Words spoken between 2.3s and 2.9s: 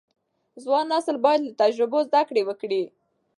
وکړي.